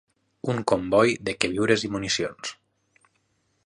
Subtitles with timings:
[0.53, 2.57] Un comboi de queviures i municions.